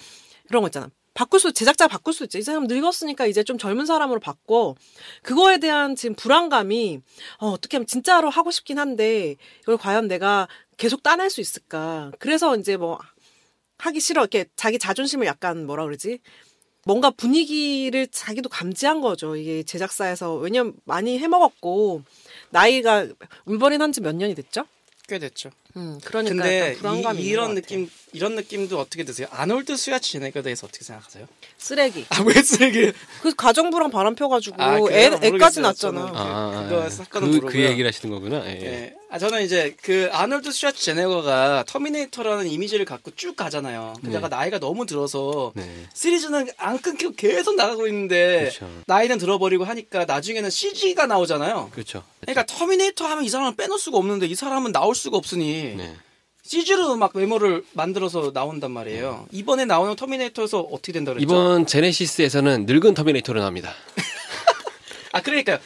그런 0.47 0.61
거 0.63 0.67
있잖아. 0.67 0.89
바꿀 1.17 1.39
수 1.39 1.51
제작자 1.51 1.87
바꿀 1.87 2.13
수 2.13 2.23
있지. 2.25 2.37
이 2.37 2.41
사람 2.43 2.67
늙었으니까 2.67 3.25
이제 3.25 3.43
좀 3.43 3.57
젊은 3.57 3.87
사람으로 3.87 4.19
바꿔. 4.19 4.75
그거에 5.23 5.57
대한 5.57 5.95
지금 5.95 6.15
불안감이 6.15 7.01
어, 7.39 7.47
어떻게 7.47 7.77
하면 7.77 7.87
진짜로 7.87 8.29
하고 8.29 8.51
싶긴 8.51 8.77
한데 8.77 9.35
이걸 9.63 9.77
과연 9.77 10.07
내가 10.07 10.47
계속 10.77 11.01
따낼 11.01 11.31
수 11.31 11.41
있을까? 11.41 12.11
그래서 12.19 12.55
이제 12.55 12.77
뭐 12.77 12.99
하기 13.79 13.99
싫어. 13.99 14.21
이렇게 14.21 14.45
자기 14.55 14.77
자존심을 14.77 15.25
약간 15.25 15.65
뭐라 15.65 15.85
그러지? 15.85 16.19
뭔가 16.85 17.09
분위기를 17.09 18.05
자기도 18.11 18.47
감지한 18.47 19.01
거죠. 19.01 19.35
이게 19.35 19.63
제작사에서 19.63 20.35
왜냐면 20.35 20.75
많이 20.85 21.17
해먹었고 21.17 22.03
나이가 22.51 23.07
울버린 23.45 23.81
한지 23.81 24.01
몇 24.01 24.15
년이 24.15 24.35
됐죠? 24.35 24.65
꽤 25.07 25.17
됐죠. 25.17 25.49
음, 25.77 25.99
그러니까 26.03 26.35
근데 26.35 26.59
약간 26.59 26.75
불안감이 26.77 27.21
이, 27.23 27.33
같아요. 27.35 27.53
느낌 27.53 27.89
이런 28.13 28.35
느낌도 28.35 28.79
어떻게 28.79 29.03
드세요? 29.03 29.27
아놀드 29.31 29.77
슈워제네거에 29.77 30.41
대해서 30.41 30.65
어떻게 30.65 30.83
생각하세요? 30.83 31.27
쓰레기. 31.57 32.05
아 32.09 32.23
왜 32.23 32.33
쓰레기? 32.41 32.91
그 33.21 33.35
가정부랑 33.35 33.91
바람 33.91 34.15
펴가지고 34.15 34.55
아, 34.61 34.77
애? 34.91 35.11
애까지. 35.21 35.61
저는. 35.77 36.01
아, 36.15 36.65
그거 36.67 36.81
아, 36.83 36.89
사건은 36.89 37.27
그, 37.29 37.35
모르고요. 37.35 37.51
그 37.51 37.59
얘기를 37.63 37.87
하시는 37.87 38.13
거구나. 38.13 38.43
예. 38.47 38.51
예. 38.61 38.93
아 39.09 39.17
저는 39.19 39.43
이제 39.43 39.73
그 39.81 40.09
아놀드 40.11 40.51
슈워제네거가 40.51 41.63
터미네이터라는 41.67 42.47
이미지를 42.47 42.83
갖고 42.83 43.11
쭉 43.15 43.35
가잖아요. 43.37 43.93
그러다가 44.01 44.27
네. 44.27 44.35
나이가 44.35 44.59
너무 44.59 44.85
들어서 44.85 45.53
네. 45.55 45.63
시리즈는 45.93 46.47
안 46.57 46.77
끊기고 46.81 47.13
계속 47.15 47.55
나가고 47.55 47.87
있는데 47.87 48.39
그렇죠. 48.39 48.69
나이는 48.85 49.17
들어버리고 49.17 49.63
하니까 49.63 50.03
나중에는 50.05 50.49
CG가 50.49 51.05
나오잖아요. 51.07 51.69
그렇죠. 51.71 52.03
그러니까 52.21 52.45
터미네이터 52.45 53.05
하면 53.05 53.23
이 53.23 53.29
사람을 53.29 53.55
빼놓을 53.55 53.79
수가 53.79 53.97
없는데 53.97 54.25
이 54.27 54.35
사람은 54.35 54.73
나올 54.73 54.93
수가 54.93 55.15
없으니 55.17 55.66
네. 55.75 55.95
CG로 56.43 56.95
막 56.95 57.11
외모를 57.13 57.63
만들어서 57.73 58.31
나온단 58.33 58.71
말이에요. 58.71 59.27
이번에 59.31 59.65
나오는 59.65 59.95
터미네이터에서 59.95 60.61
어떻게 60.61 60.93
된다 60.93 61.11
그랬죠? 61.13 61.23
이번 61.23 61.65
제네시스에서는 61.65 62.65
늙은 62.65 62.93
터미네이터로 62.93 63.41
나옵니다. 63.41 63.73
아 65.11 65.21
그러니까요. 65.21 65.59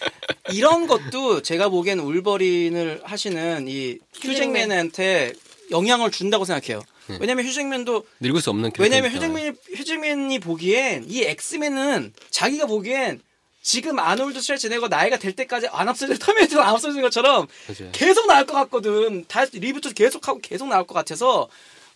이런 0.51 0.87
것도 0.87 1.41
제가 1.43 1.69
보기엔 1.69 1.99
울버린을 1.99 3.01
하시는 3.03 3.67
이 3.67 3.99
휴잭맨한테 4.21 5.33
영향을 5.69 6.09
준다고 6.09 6.45
생각해요. 6.45 6.81
네. 7.07 7.17
왜냐면 7.19 7.45
휴잭맨도 7.45 8.05
늙을 8.19 8.41
수 8.41 8.49
없는 8.49 8.71
왜냐면. 8.79 9.11
휴잭맨이 9.11 9.51
휴잭맨이 9.75 10.39
보기엔 10.39 11.05
이 11.07 11.23
엑스맨은 11.23 12.13
자기가 12.29 12.65
보기엔 12.65 13.21
지금 13.61 13.99
아놀드 13.99 14.41
슈왈제네거 14.41 14.87
나이가 14.87 15.17
될 15.17 15.33
때까지 15.33 15.67
안 15.67 15.87
없어질 15.87 16.17
터미네이터 16.19 16.59
안 16.61 16.73
없어진 16.73 17.01
것처럼 17.01 17.47
맞아요. 17.67 17.91
계속 17.91 18.25
나올 18.27 18.45
것 18.45 18.53
같거든. 18.53 19.25
다 19.27 19.45
reboot 19.51 19.93
계속 19.93 20.27
하고 20.27 20.39
계속 20.39 20.67
나올 20.67 20.85
것 20.87 20.93
같아서 20.95 21.47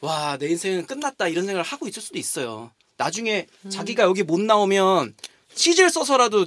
와 0.01 0.38
내 0.38 0.48
인생은 0.50 0.86
끝났다 0.86 1.27
이런 1.27 1.45
생각을 1.45 1.63
하고 1.63 1.88
있을 1.88 2.01
수도 2.01 2.19
있어요. 2.19 2.72
나중에 2.98 3.48
자기가 3.69 4.03
여기 4.03 4.24
못 4.24 4.39
나오면 4.39 5.15
CG를 5.55 5.89
써서라도 5.89 6.45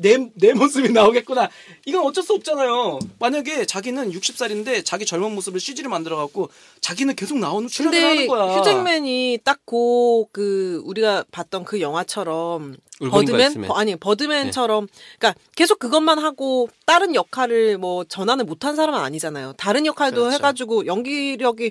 내, 0.00 0.30
내 0.34 0.52
모습이 0.52 0.90
나오겠구나. 0.92 1.48
이건 1.86 2.04
어쩔 2.04 2.22
수 2.22 2.32
없잖아요. 2.34 2.98
만약에 3.18 3.64
자기는 3.66 4.10
60살인데 4.12 4.84
자기 4.84 5.04
젊은 5.06 5.34
모습을 5.34 5.60
CG를 5.60 5.90
만들어갖고 5.90 6.48
자기는 6.80 7.14
계속 7.16 7.38
나오는 7.38 7.68
출연을 7.68 7.98
근데 7.98 8.06
하는 8.08 8.26
거야. 8.26 8.56
휴잭맨이 8.58 9.38
딱고 9.44 10.28
그 10.32 10.82
우리가 10.84 11.24
봤던 11.30 11.64
그 11.64 11.80
영화처럼 11.80 12.76
버드맨. 13.00 13.62
버- 13.62 13.74
아니 13.74 13.96
버드맨처럼 13.96 14.88
그러니까 15.18 15.40
계속 15.56 15.78
그것만 15.78 16.18
하고 16.18 16.68
다른 16.86 17.14
역할을 17.14 17.78
뭐 17.78 18.04
전환을 18.04 18.44
못한 18.44 18.76
사람은 18.76 18.98
아니잖아요. 19.00 19.54
다른 19.56 19.86
역할도 19.86 20.20
그렇죠. 20.22 20.34
해가지고 20.34 20.86
연기력이 20.86 21.70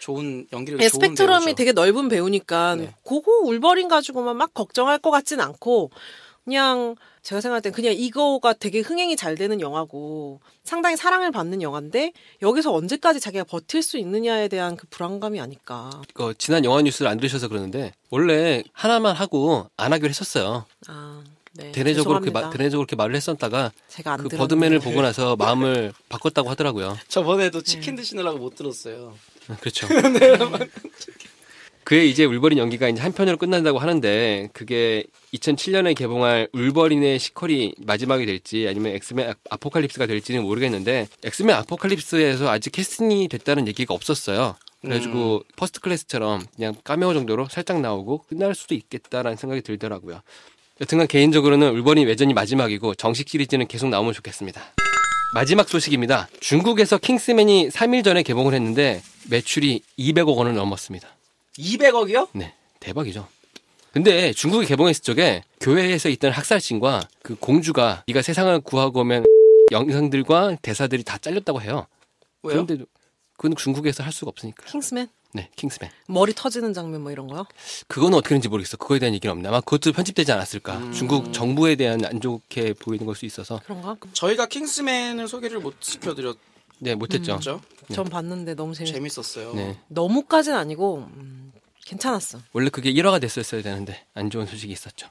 좋은 0.00 0.46
연기를 0.52 0.80
예, 0.80 0.88
좋은 0.88 1.00
스펙트럼이 1.00 1.44
배우죠. 1.44 1.56
되게 1.56 1.72
넓은 1.72 2.08
배우니까 2.08 2.74
네. 2.74 2.92
그거 3.06 3.30
울버린 3.44 3.86
가지고만 3.86 4.36
막 4.36 4.52
걱정할 4.52 4.98
것 4.98 5.10
같진 5.12 5.40
않고 5.40 5.90
그냥 6.44 6.96
제가 7.22 7.40
생각할 7.40 7.62
땐 7.62 7.72
그냥 7.72 7.94
이거가 7.94 8.52
되게 8.52 8.80
흥행이 8.80 9.16
잘 9.16 9.36
되는 9.36 9.60
영화고 9.60 10.40
상당히 10.64 10.96
사랑을 10.96 11.30
받는 11.30 11.62
영화인데 11.62 12.12
여기서 12.42 12.72
언제까지 12.72 13.20
자기가 13.20 13.44
버틸 13.44 13.82
수 13.82 13.96
있느냐에 13.98 14.48
대한 14.48 14.76
그 14.76 14.86
불안감이 14.88 15.40
아닐까. 15.40 15.90
그 16.14 16.34
지난 16.36 16.64
영화 16.64 16.82
뉴스를 16.82 17.08
안 17.08 17.18
들으셔서 17.18 17.46
그러는데 17.48 17.92
원래 18.10 18.64
하나만 18.72 19.14
하고 19.14 19.68
안 19.76 19.92
하기로 19.92 20.08
했었어요. 20.08 20.66
아, 20.88 21.22
네. 21.52 21.70
대내적으로 21.70 22.18
그렇게, 22.20 22.32
마. 22.32 22.50
대내적으로 22.50 22.86
그렇게 22.86 22.96
말을 22.96 23.14
했었다가 23.14 23.70
제가 23.88 24.14
안그 24.14 24.30
들었는데. 24.30 24.36
버드맨을 24.38 24.80
보고 24.80 25.00
나서 25.00 25.36
마음을 25.36 25.92
바꿨다고 26.08 26.50
하더라고요. 26.50 26.98
저번에도 27.06 27.62
치킨 27.62 27.94
드시느라고 27.94 28.38
못 28.38 28.56
들었어요. 28.56 29.14
아, 29.48 29.56
그렇죠. 29.60 29.86
그의 31.84 32.10
이제 32.10 32.24
울버린 32.24 32.58
연기가 32.58 32.88
이제 32.88 33.02
한 33.02 33.12
편으로 33.12 33.36
끝난다고 33.36 33.78
하는데 33.78 34.48
그게 34.52 35.04
2007년에 35.34 35.96
개봉할 35.96 36.48
울버린의 36.52 37.18
sequel이 37.18 37.74
마지막이 37.78 38.24
될지 38.24 38.66
아니면 38.68 38.94
엑스맨 38.94 39.30
아- 39.30 39.34
아포칼립스가 39.50 40.06
될지는 40.06 40.42
모르겠는데 40.44 41.08
엑스맨 41.24 41.56
아포칼립스에서 41.56 42.48
아직 42.48 42.70
캐스팅이 42.70 43.28
됐다는 43.28 43.66
얘기가 43.68 43.94
없었어요. 43.94 44.56
그래가지고 44.80 45.42
First 45.56 45.80
Class처럼 45.80 46.44
그냥 46.56 46.74
까메오 46.82 47.14
정도로 47.14 47.46
살짝 47.48 47.80
나오고 47.80 48.24
끝날 48.28 48.54
수도 48.54 48.74
있겠다라는 48.74 49.36
생각이 49.36 49.62
들더라고요. 49.62 50.22
여튼간 50.80 51.06
개인적으로는 51.06 51.70
울버린 51.76 52.06
외전이 52.06 52.34
마지막이고 52.34 52.94
정식 52.96 53.28
시리즈는 53.28 53.66
계속 53.68 53.88
나오면 53.88 54.12
좋겠습니다. 54.14 54.60
마지막 55.34 55.68
소식입니다. 55.68 56.28
중국에서 56.40 56.98
킹스맨이 56.98 57.68
3일 57.68 58.04
전에 58.04 58.22
개봉을 58.22 58.54
했는데 58.54 59.02
매출이 59.30 59.82
200억 59.98 60.36
원을 60.36 60.54
넘었습니다. 60.54 61.08
200억이요? 61.58 62.28
네, 62.32 62.54
대박이죠. 62.80 63.26
근데 63.92 64.32
중국이 64.32 64.66
개봉했을 64.66 65.02
적에 65.02 65.44
교회에서 65.60 66.08
있던 66.08 66.32
학살신과 66.32 67.08
그 67.22 67.34
공주가 67.36 68.04
네가 68.06 68.22
세상을 68.22 68.58
구하고 68.60 69.00
오면 69.00 69.26
영상들과 69.70 70.56
대사들이 70.62 71.02
다 71.04 71.18
잘렸다고 71.18 71.60
해요. 71.60 71.86
왜요? 72.42 72.64
그런데도 72.64 72.86
그건 73.36 73.54
중국에서 73.56 74.02
할 74.02 74.12
수가 74.12 74.30
없으니까. 74.30 74.64
킹스맨 74.66 75.08
네, 75.34 75.48
킹스맨. 75.56 75.90
머리 76.08 76.34
터지는 76.34 76.72
장면 76.74 77.02
뭐 77.02 77.10
이런 77.12 77.26
거요? 77.26 77.46
그건 77.86 78.12
어떻게 78.14 78.30
되는지 78.30 78.48
모르겠어. 78.48 78.76
그거에 78.76 78.98
대한 78.98 79.14
얘기는 79.14 79.30
없네. 79.32 79.48
아마 79.48 79.60
그것도 79.60 79.92
편집되지 79.92 80.30
않았을까. 80.32 80.90
중국 80.92 81.32
정부에 81.32 81.74
대한 81.74 82.04
안 82.04 82.20
좋게 82.20 82.74
보이는 82.74 83.04
걸 83.06 83.14
수 83.14 83.24
있어서. 83.26 83.60
그런가? 83.64 83.96
저희가 84.12 84.46
킹스맨을 84.46 85.28
소개를 85.28 85.60
못 85.60 85.74
시켜드렸죠. 85.80 86.38
네, 86.80 86.94
못했죠. 86.94 87.38
전 87.94 88.04
봤는데 88.10 88.54
너무 88.54 88.74
재밌. 88.74 88.92
재밌었어요. 88.92 89.54
네. 89.54 89.78
너무까지는 89.88 90.58
아니고 90.58 91.08
음, 91.14 91.41
괜찮았어. 91.86 92.38
원래 92.52 92.70
그게 92.70 92.92
1화가 92.92 93.20
됐었어야 93.20 93.62
되는데 93.62 94.04
안 94.14 94.30
좋은 94.30 94.46
소식이 94.46 94.72
있었죠. 94.72 95.08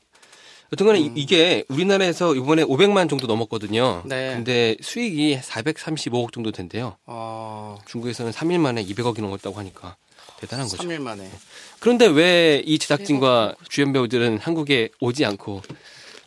여튼간에 0.73 0.99
이- 0.99 1.11
이게 1.15 1.65
우리나라에서 1.67 2.33
이번에 2.35 2.63
500만 2.63 3.09
정도 3.09 3.27
넘었거든요. 3.27 4.03
네. 4.05 4.33
근데 4.35 4.77
수익이 4.81 5.37
435억 5.41 6.31
정도 6.31 6.51
된대요. 6.51 6.95
어, 7.05 7.77
중국에서는 7.87 8.31
3일 8.31 8.57
만에 8.59 8.83
200억이 8.85 9.19
넘었다고 9.21 9.57
하니까 9.59 9.97
대단한 10.39 10.67
거죠. 10.69 10.81
3일 10.81 10.99
만에. 11.01 11.29
그런데 11.79 12.05
왜 12.07 12.63
이 12.65 12.79
제작진과 12.79 13.55
주연 13.69 13.91
배우들은 13.91 14.37
한국에 14.39 14.89
오지 15.01 15.25
않고 15.25 15.61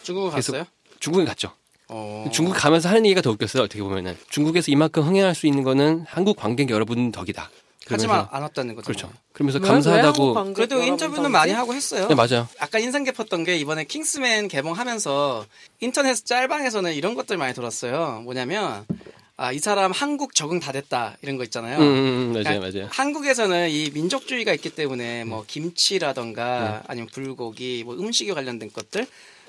중국 0.03 0.31
갔어요? 0.31 0.67
중국에 1.01 1.25
갔죠? 1.25 1.53
어. 1.89 2.29
중국 2.33 2.53
가면서 2.55 2.91
하는 2.91 3.07
얘기가 3.07 3.23
더 3.23 3.31
웃겼어요. 3.31 3.63
어떻게 3.63 3.83
보면은 3.83 4.17
중국에서 4.29 4.71
이만큼 4.71 5.05
흥행할 5.05 5.35
수 5.35 5.47
있는 5.47 5.63
거는 5.63 6.05
한국 6.07 6.37
관객 6.37 6.69
여러분 6.69 7.13
덕이다. 7.13 7.51
하지만 7.88 8.26
안 8.31 8.43
왔다는 8.43 8.75
거죠. 8.75 8.87
그렇죠. 8.87 9.12
그러면서 9.33 9.59
왜? 9.59 9.64
왜 9.64 9.69
감사하다고. 9.69 10.35
관객 10.35 10.55
그래도 10.55 10.83
인터뷰는? 10.83 11.31
많이 11.31 11.53
하고 11.53 11.75
했어요. 11.75 12.09
네 12.09 12.14
맞아요. 12.14 12.49
아까 12.59 12.79
인상 12.79 13.05
깊었던 13.05 13.45
게 13.45 13.57
이번에 13.57 13.85
킹스맨 13.85 14.49
개봉하면서 14.49 15.47
인터넷 15.81 16.14
짤방에서는 16.25 16.95
이런 16.95 17.14
것들 17.14 17.37
많이 17.37 17.53
돌았어요. 17.55 18.23
뭐냐면 18.25 18.87
아, 19.37 19.50
이 19.50 19.59
사람 19.59 19.91
한국 19.91 20.35
적응 20.35 20.61
다 20.61 20.71
됐다 20.71 21.17
이런 21.21 21.37
거 21.37 21.45
있잖아요. 21.45 21.79
음, 21.79 21.83
음, 21.83 21.87
음, 21.87 22.33
맞아요, 22.33 22.61
그러니까 22.61 22.79
맞아요. 22.79 22.88
한국에서는 22.93 23.69
이 23.69 23.91
민족주의가 23.93 24.55
있기 24.55 24.71
때문에 24.71 25.25
뭐 25.25 25.41
네. 25.41 25.47
김치라던가 25.49 26.85
아니면 26.87 27.09
불고기, 27.12 27.83
뭐 27.85 27.97
음식에 27.97 28.33
관련된 28.33 28.73
것들 28.73 29.07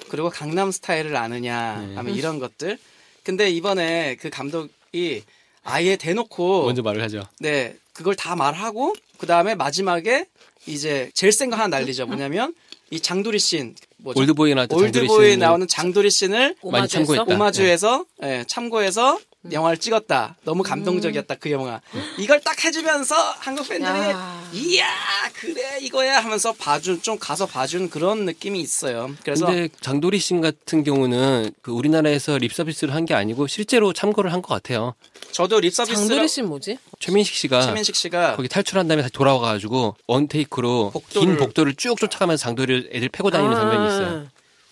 그리고 0.09 0.29
강남 0.29 0.71
스타일을 0.71 1.15
아느냐 1.15 1.85
네. 1.87 1.95
하면 1.95 2.15
이런 2.15 2.39
것들. 2.39 2.79
근데 3.23 3.49
이번에 3.51 4.15
그 4.19 4.29
감독이 4.31 5.23
아예 5.63 5.95
대놓고 5.97 6.65
먼저 6.65 6.81
말을 6.81 7.01
하죠. 7.03 7.23
네, 7.39 7.75
그걸 7.95 8.13
다 8.15 8.35
말하고 8.35 8.93
그 9.17 9.25
다음에 9.25 9.55
마지막에 9.55 10.25
이제 10.67 11.09
제일 11.13 11.31
센 11.31 11.49
거 11.49 11.55
하나 11.55 11.67
날리죠. 11.79 12.05
뭐냐면 12.05 12.53
이 12.91 12.99
장도리 12.99 13.39
씬 13.39 13.73
뭐죠? 13.97 14.19
올드보이 14.19 14.53
나왔던 14.53 14.77
장도리 14.77 15.01
올드보이에 15.07 15.31
씨 15.31 15.37
나오는 15.37 15.67
장도리 15.67 16.09
씬을 16.11 16.55
많이? 16.63 16.87
참고했다. 16.87 17.23
오마주에서 17.33 18.05
예, 18.23 18.43
참고해서 18.47 19.19
영화를 19.51 19.77
찍었다. 19.77 20.35
너무 20.43 20.63
감동적이었다 20.63 21.35
그 21.35 21.51
영화. 21.51 21.81
이걸 22.17 22.39
딱 22.41 22.63
해주면서 22.63 23.15
한국 23.39 23.67
팬들이 23.67 23.89
야. 23.89 24.43
이야 24.53 24.85
그래 25.33 25.79
이거야 25.81 26.19
하면서 26.19 26.53
봐준 26.53 27.01
좀 27.01 27.17
가서 27.19 27.45
봐준 27.45 27.89
그런 27.89 28.25
느낌이 28.25 28.59
있어요. 28.59 29.11
그래서 29.23 29.45
근데 29.45 29.69
장도리 29.81 30.19
씨 30.19 30.33
같은 30.39 30.83
경우는 30.83 31.51
그 31.61 31.71
우리나라에서 31.71 32.37
립 32.37 32.53
서비스를 32.53 32.93
한 32.93 33.05
게 33.05 33.13
아니고 33.13 33.45
실제로 33.47 33.93
참고를 33.93 34.33
한 34.33 34.41
것 34.41 34.53
같아요. 34.53 34.95
저도 35.31 35.59
립 35.59 35.73
서비스를 35.73 36.07
장도리 36.07 36.27
씨 36.27 36.41
뭐지? 36.41 36.77
최민식 36.99 37.35
씨가 37.35 37.61
최민식 37.61 37.95
씨가 37.95 38.35
거기 38.35 38.47
탈출한 38.47 38.87
다음에 38.87 39.01
다시 39.03 39.13
돌아와가지고 39.13 39.95
one 40.07 40.27
take로 40.27 40.91
복도를- 40.93 41.19
긴 41.19 41.37
복도를 41.37 41.75
쭉 41.75 41.97
쫓아가면서 41.99 42.41
장도리를 42.41 42.89
애들 42.93 43.09
패고 43.09 43.29
다니는 43.29 43.55
장면이 43.55 43.87
있어요. 43.87 44.07
아, 44.07 44.25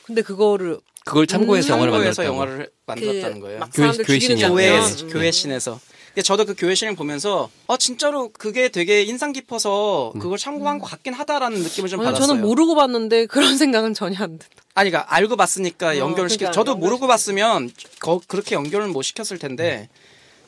근데 0.06 0.22
그거를 0.22 0.80
그걸 1.06 1.28
참고해서 1.28 1.70
영화를 1.74 1.92
참고해서 1.94 2.22
만들었다고. 2.24 2.36
영화를 2.52 2.72
만들었다는 2.86 3.40
거예요. 3.40 3.60
막 3.60 3.70
교회- 3.74 3.86
사람들 3.88 4.06
교회 4.06 4.20
죽이는 4.20 4.38
씬이요. 4.38 4.54
교회 4.54 4.82
장면. 4.82 5.10
교회 5.14 5.32
씬에서. 5.32 5.80
근데 6.08 6.22
저도 6.22 6.46
그 6.46 6.54
교회 6.56 6.76
씬을 6.76 6.96
보면서 6.96 7.50
어 7.66 7.76
진짜로 7.78 8.30
그게 8.30 8.70
되게 8.70 9.02
인상 9.02 9.32
깊어서 9.34 10.14
그걸 10.20 10.38
참고한 10.38 10.78
것 10.78 10.86
같긴 10.86 11.14
하다라는 11.14 11.60
느낌을 11.60 11.90
좀 11.90 12.00
아니, 12.02 12.06
받았어요. 12.06 12.28
저는 12.28 12.42
모르고 12.42 12.76
봤는데 12.76 13.26
그런 13.26 13.58
생각은 13.58 13.94
전혀 13.96 14.20
안 14.24 14.38
든다. 14.38 14.46
아니 14.76 14.92
그러니까 14.92 15.14
알고 15.14 15.36
봤으니까 15.36 15.90
어, 15.90 15.98
연결을 15.98 16.30
시켜. 16.30 16.42
그러니까 16.46 16.54
저도 16.54 16.72
연결 16.74 16.88
모르고 16.88 17.08
봤으면 17.08 17.72
거- 18.00 18.22
그렇게 18.28 18.54
연결을 18.56 18.90
못 18.90 19.02
시켰을 19.02 19.40
텐데 19.40 19.90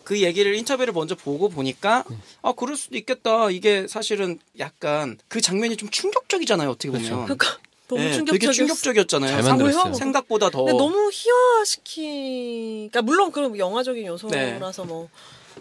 그 0.03 0.21
얘기를 0.21 0.53
인터뷰를 0.53 0.93
먼저 0.93 1.15
보고 1.15 1.49
보니까 1.49 2.03
아 2.43 2.51
그럴 2.55 2.75
수도 2.77 2.95
있겠다. 2.95 3.49
이게 3.49 3.87
사실은 3.89 4.37
약간 4.59 5.17
그 5.27 5.41
장면이 5.41 5.77
좀 5.77 5.89
충격적이잖아요. 5.89 6.69
어떻게 6.69 6.91
보면. 6.91 7.23
그러니까 7.25 7.57
너무 7.87 8.01
예, 8.01 8.13
충격적이었어. 8.13 8.31
되게 8.33 8.51
충격적이었잖아요. 8.51 9.29
잘 9.31 9.43
상- 9.43 9.57
만들었어요. 9.57 9.93
생각보다 9.93 10.49
더 10.49 10.63
근데 10.63 10.77
너무 10.77 11.09
희화시키. 11.11 12.89
그러니까 12.91 13.01
물론 13.01 13.31
그런 13.31 13.57
영화적인 13.57 14.05
요소라서 14.05 14.85
뭐. 14.85 15.09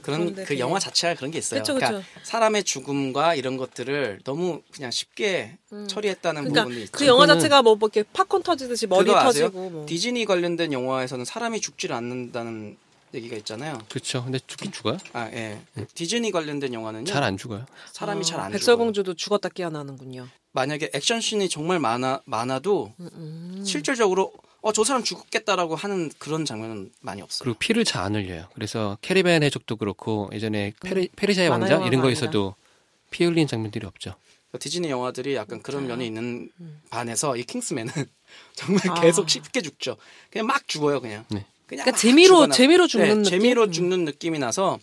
그런 0.02 0.34
그 0.34 0.44
되게- 0.44 0.58
영화 0.60 0.78
자체가 0.78 1.14
그런 1.14 1.30
게 1.30 1.38
있어요. 1.38 1.60
그쵸, 1.60 1.74
그러니까 1.74 1.98
그쵸. 2.00 2.08
사람의 2.24 2.64
죽음과 2.64 3.36
이런 3.36 3.56
것들을 3.56 4.20
너무 4.24 4.60
그냥 4.72 4.90
쉽게 4.90 5.56
처리했다는 5.88 6.42
그러니까 6.42 6.64
부분이 6.64 6.82
있죠. 6.84 6.92
그 6.92 7.06
영화 7.06 7.26
자체가 7.26 7.62
뭐 7.62 7.76
이렇게 7.80 8.02
팝콘 8.12 8.42
터지듯이 8.42 8.86
머리 8.86 9.06
그거 9.06 9.18
아세요? 9.20 9.44
터지고 9.46 9.70
뭐. 9.70 9.86
디즈니 9.86 10.24
관련된 10.24 10.72
영화에서는 10.72 11.24
사람이 11.24 11.60
죽지를 11.60 11.94
않는다는 11.96 12.76
얘기가 13.14 13.36
있잖아요. 13.36 13.78
그렇죠. 13.88 14.24
근데 14.24 14.40
죽긴 14.44 14.72
죽어요. 14.72 14.98
아, 15.12 15.30
예. 15.32 15.60
디즈니 15.94 16.32
관련된 16.32 16.74
영화는요. 16.74 17.04
잘 17.06 17.22
안 17.22 17.36
죽어요. 17.38 17.64
사람이 17.92 18.20
아, 18.20 18.22
잘안 18.24 18.46
죽어요. 18.46 18.52
백설공주도 18.58 19.14
죽었다 19.14 19.48
깨어나는군요. 19.48 20.26
만약에 20.54 20.90
액션씬이 20.94 21.48
정말 21.48 21.78
많아 21.80 22.22
많아도 22.24 22.92
음, 23.00 23.62
실질적으로 23.66 24.32
어 24.62 24.72
저 24.72 24.82
사람 24.82 25.02
죽겠다라고 25.04 25.76
하는 25.76 26.10
그런 26.18 26.46
장면은 26.46 26.90
많이 27.02 27.20
없어요. 27.20 27.44
그리고 27.44 27.58
피를 27.58 27.84
잘 27.84 28.02
안 28.04 28.14
흘려요. 28.14 28.46
그래서 28.54 28.96
캐리비안 29.02 29.42
해적도 29.42 29.76
그렇고 29.76 30.30
예전에 30.32 30.72
페리, 30.80 31.08
페르시아의 31.14 31.50
만화 31.50 31.66
왕자 31.66 31.86
이런. 31.86 32.00
거에서도 32.00 32.54
피 33.10 33.24
흘린 33.26 33.46
장면들이 33.46 33.84
없죠. 33.86 34.14
디즈니 34.58 34.88
영화들이 34.88 35.34
약간 35.34 35.60
그런 35.60 35.86
면이 35.86 36.06
있는 36.06 36.48
반해서 36.88 37.36
이 37.36 37.42
킹스맨은 37.44 37.92
정말 38.54 38.88
아. 38.88 39.00
계속 39.02 39.28
쉽게 39.28 39.60
죽죠. 39.60 39.96
그냥 40.30 40.46
막 40.46 40.66
죽어요, 40.66 41.00
그냥. 41.02 41.24
네. 41.28 41.44
그냥 41.66 41.84
그러니까 41.84 41.90
막 41.90 41.96
재미로- 41.98 42.46
죽어나- 42.46 42.52
재미로 42.54 42.86
죽는 42.86 43.08
네, 43.08 43.14
느낌? 43.16 43.30
재미로 43.30 43.62
음. 43.64 43.72
죽는 43.72 44.04
느낌이 44.06 44.38
나서 44.38 44.78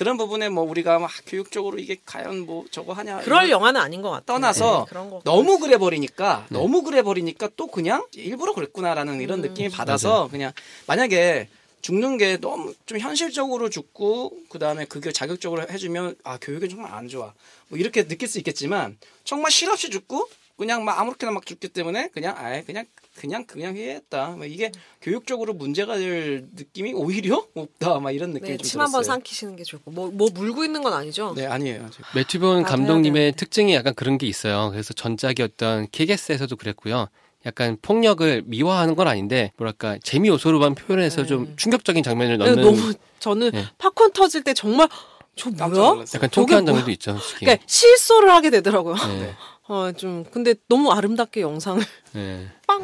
그런 0.00 0.16
부분에 0.16 0.48
뭐 0.48 0.64
우리가 0.64 0.98
막 0.98 1.10
교육적으로 1.26 1.78
이게 1.78 1.98
과연 2.06 2.46
뭐 2.46 2.64
저거 2.70 2.94
하냐 2.94 3.18
그럴 3.18 3.50
영화는 3.50 3.78
아닌 3.78 4.00
것 4.00 4.08
같아요. 4.08 4.24
떠나서 4.24 4.86
네, 4.90 5.20
너무 5.24 5.58
그래 5.58 5.76
버리니까 5.76 6.46
네. 6.48 6.58
너무 6.58 6.82
그래 6.82 7.02
버리니까 7.02 7.50
또 7.54 7.66
그냥 7.66 8.06
일부러 8.14 8.54
그랬구나라는 8.54 9.20
이런 9.20 9.40
음. 9.40 9.48
느낌이 9.48 9.68
받아서 9.68 10.28
그냥 10.30 10.52
만약에 10.86 11.50
죽는 11.82 12.16
게 12.16 12.38
너무 12.38 12.72
좀 12.86 12.98
현실적으로 12.98 13.68
죽고 13.68 14.32
그 14.48 14.58
다음에 14.58 14.86
그게 14.86 15.12
자극적으로 15.12 15.68
해주면 15.68 16.14
아 16.24 16.38
교육은 16.40 16.70
정말 16.70 16.94
안 16.94 17.06
좋아 17.06 17.34
뭐 17.68 17.78
이렇게 17.78 18.08
느낄 18.08 18.26
수 18.26 18.38
있겠지만 18.38 18.96
정말 19.24 19.50
실없이 19.50 19.90
죽고 19.90 20.30
그냥 20.56 20.82
막 20.86 20.98
아무렇게나 20.98 21.30
막 21.30 21.44
죽기 21.44 21.68
때문에 21.68 22.08
그냥 22.08 22.36
아예 22.38 22.62
그냥 22.62 22.86
그냥 23.20 23.44
그냥 23.44 23.76
해야겠다 23.76 24.28
뭐 24.30 24.46
이게 24.46 24.72
교육적으로 25.02 25.52
문제가 25.52 25.98
될 25.98 26.46
느낌이 26.56 26.94
오히려 26.94 27.44
없다 27.54 28.00
막 28.00 28.12
이런 28.12 28.30
느낌이 28.30 28.52
네, 28.52 28.56
좀 28.56 28.64
침한번 28.64 29.02
들었어요. 29.02 29.12
삼키시는 29.12 29.56
게 29.56 29.62
좋고 29.62 29.90
뭐, 29.90 30.10
뭐 30.10 30.28
물고 30.32 30.64
있는 30.64 30.82
건 30.82 30.94
아니죠? 30.94 31.34
네 31.36 31.46
아니에요. 31.46 31.90
지금. 31.90 32.04
매튜본 32.14 32.58
해야 32.58 32.64
감독님의. 32.64 33.32
특징이 33.36 33.74
약간 33.74 33.94
그런 33.94 34.16
게 34.16 34.26
있어요. 34.26 34.70
그래서 34.70 34.94
전작이었던 34.94 35.88
키게스에서도 35.92 36.56
그랬고요. 36.56 37.08
약간 37.44 37.76
폭력을 37.82 38.42
미화하는 38.46 38.94
건 38.94 39.06
아닌데 39.06 39.52
뭐랄까 39.58 39.98
재미 40.02 40.28
요소로만 40.28 40.74
표현해서 40.74 41.26
좀 41.26 41.54
충격적인 41.56 42.02
장면을 42.02 42.38
네, 42.38 42.44
넣는 42.46 42.62
너무 42.62 42.94
저는 43.18 43.50
네. 43.50 43.66
팝콘 43.76 44.12
터질 44.12 44.42
때 44.44 44.54
정말 44.54 44.88
저 45.36 45.50
뭐야? 45.50 46.04
약간 46.14 46.30
통쾌한? 46.30 46.66
장면도 46.66 46.90
있죠. 46.92 47.12
솔직히. 47.18 47.46
그러니까 47.46 47.64
실소를 47.66 48.30
하게 48.30 48.50
되더라고요. 48.50 48.94
네. 48.94 49.34
어, 49.70 49.92
좀 49.92 50.24
근데 50.32 50.54
너무 50.68 50.90
아름답게 50.90 51.42
영상을 51.42 51.80
네. 52.14 52.48
빵 52.66 52.82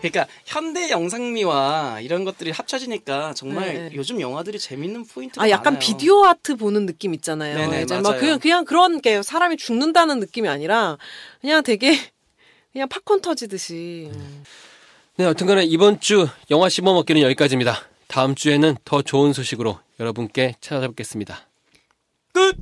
그러니까 0.00 0.26
현대 0.44 0.90
영상미와 0.90 2.00
이런 2.00 2.24
것들이 2.24 2.50
합쳐지니까 2.50 3.34
정말 3.34 3.74
네. 3.74 3.90
요즘 3.94 4.20
영화들이 4.20 4.58
재밌는 4.58 5.06
포인트가 5.06 5.44
아, 5.44 5.50
약간 5.50 5.74
많아요. 5.74 5.78
비디오 5.78 6.24
아트 6.24 6.56
보는 6.56 6.86
느낌 6.86 7.14
있잖아요. 7.14 7.56
네네, 7.56 7.82
이제 7.82 7.94
막 7.94 8.02
맞아요. 8.02 8.18
그냥, 8.18 8.38
그냥 8.40 8.64
그런 8.64 9.00
게 9.00 9.22
사람이 9.22 9.56
죽는다는 9.56 10.18
느낌이 10.18 10.48
아니라 10.48 10.98
그냥 11.40 11.62
되게 11.62 11.96
그냥 12.72 12.88
팝콘 12.88 13.22
터지듯이. 13.22 14.10
네, 15.14 15.26
여튼간에 15.26 15.62
이번 15.62 16.00
주 16.00 16.26
영화 16.50 16.68
씹어먹기는 16.68 17.22
여기까지입니다. 17.22 17.82
다음 18.08 18.34
주에는 18.34 18.78
더 18.84 19.00
좋은 19.02 19.32
소식으로 19.32 19.78
여러분께 20.00 20.56
찾아뵙겠습니다. 20.60 21.51
끝! 22.34 22.56